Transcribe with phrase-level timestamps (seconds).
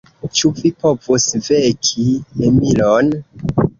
[0.37, 2.07] Ĉu vi povus veki
[2.49, 3.13] Emilon?